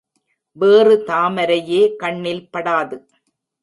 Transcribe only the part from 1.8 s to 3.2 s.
கண்ணில் படாது.